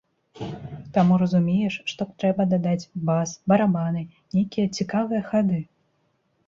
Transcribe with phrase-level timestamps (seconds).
[0.95, 4.01] Таму разумееш, што трэба дадаць бас, барабаны,
[4.35, 5.59] нейкія цікавыя хады.